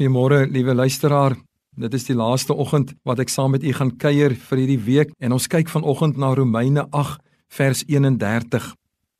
[0.00, 1.34] Goeiemôre, liewe luisteraar.
[1.76, 5.10] Dit is die laaste oggend wat ek saam met u gaan kuier vir hierdie week
[5.20, 7.18] en ons kyk vanoggend na Romeine 8
[7.52, 8.70] vers 31.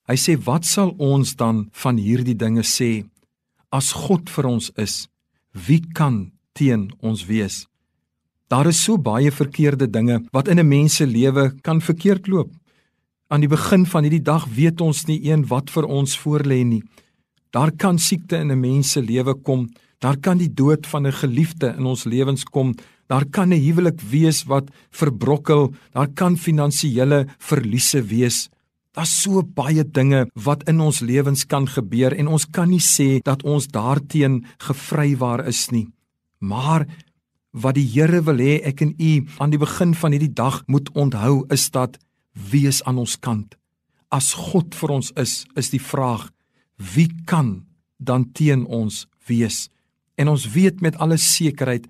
[0.09, 3.05] Hy sê wat sal ons dan van hierdie dinge sê?
[3.69, 4.95] As God vir ons is,
[5.53, 7.67] wie kan teen ons wees?
[8.49, 12.57] Daar is so baie verkeerde dinge wat in 'n mens se lewe kan verkeerd loop.
[13.29, 16.83] Aan die begin van hierdie dag weet ons nie een wat vir ons voorlê nie.
[17.53, 19.69] Daar kan siekte in 'n mens se lewe kom
[20.01, 22.75] Daar kan die dood van 'n geliefde in ons lewens kom.
[23.07, 25.75] Daar kan 'n huwelik wees wat verbrokkel.
[25.93, 28.49] Daar kan finansiële verliese wees.
[28.93, 33.21] Daar's so baie dinge wat in ons lewens kan gebeur en ons kan nie sê
[33.23, 35.89] dat ons daarteen gevrywaar is nie.
[36.39, 36.87] Maar
[37.51, 40.91] wat die Here wil hê ek en u aan die begin van hierdie dag moet
[40.93, 41.99] onthou is dat
[42.51, 43.57] wees aan ons kant.
[44.11, 46.31] As God vir ons is, is die vraag:
[46.95, 47.67] wie kan
[47.99, 49.69] dan teen ons wees?
[50.21, 51.87] En ons weet met alle sekerheid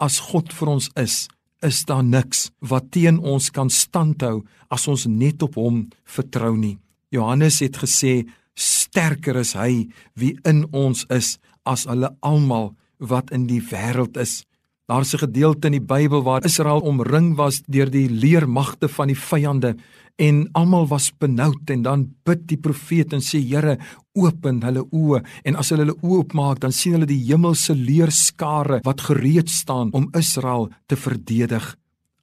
[0.00, 1.24] as God vir ons is,
[1.64, 6.76] is daar niks wat teen ons kan standhou as ons net op hom vertrou nie.
[7.12, 8.24] Johannes het gesê
[8.56, 9.88] sterker is hy
[10.20, 11.38] wie in ons is
[11.68, 14.42] as hulle almal wat in die wêreld is.
[14.90, 19.16] Daar's 'n gedeelte in die Bybel waar Israel omring was deur die leermagte van die
[19.18, 19.76] vyande
[20.16, 23.78] en almal was benoud en dan bid die profeet en sê Here
[24.12, 29.00] open hulle oë en as hulle hulle oopmaak dan sien hulle die hemelse leerskare wat
[29.00, 31.76] gereed staan om Israel te verdedig.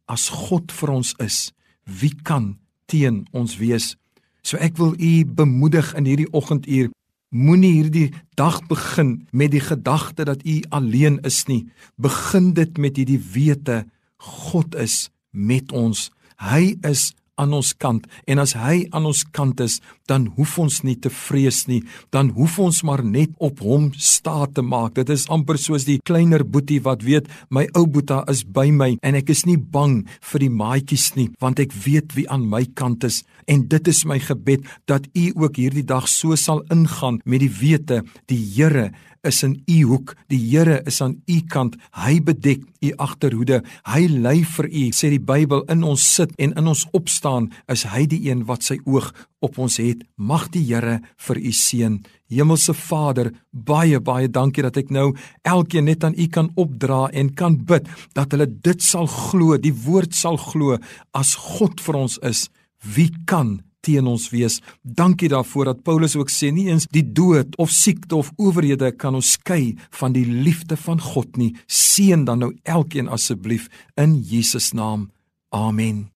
[0.06, 1.54] As God vir ons is,
[1.86, 3.96] wie kan teen ons wees?
[4.44, 6.92] So ek wil u bemoedig in hierdie oggenduur
[7.30, 11.68] Moenie hierdie dag begin met die gedagte dat u alleen is nie.
[11.96, 13.86] Begin dit met hierdie wete
[14.18, 16.10] God is met ons.
[16.40, 20.82] Hy is aan ons kant en as hy aan ons kant is, dan hoef ons
[20.88, 24.96] nie te vrees nie, dan hoef ons maar net op hom staat te maak.
[24.98, 28.94] Dit is amper soos die kleiner boetie wat weet my ou boeta is by my
[29.04, 30.00] en ek is nie bang
[30.32, 34.04] vir die maatjies nie, want ek weet wie aan my kant is en dit is
[34.08, 38.92] my gebed dat u ook hierdie dag so sal ingaan met die wete die Here
[39.28, 40.16] is in u hoek.
[40.28, 41.76] Die Here is aan u kant.
[41.92, 43.62] Hy bedek u agterhoede.
[43.90, 44.84] Hy lei vir u.
[44.96, 47.27] Sê die Bybel in ons sit en in ons opstaan
[47.74, 49.12] is hy die een wat sy oog
[49.44, 50.04] op ons het.
[50.16, 52.00] Mag die Here vir u seën.
[52.32, 55.14] Hemelse Vader, baie baie dankie dat ek nou
[55.48, 59.76] elkeen net aan U kan opdra en kan bid dat hulle dit sal glo, die
[59.86, 60.78] woord sal glo
[61.14, 62.48] as God vir ons is.
[62.84, 64.60] Wie kan teen ons wees.
[64.82, 69.16] Dankie daarvoor dat Paulus ook sê nie eens die dood of siekte of owerhede kan
[69.16, 71.54] ons skei van die liefde van God nie.
[71.68, 75.10] Seën dan nou elkeen asseblief in Jesus naam.
[75.56, 76.08] Amen.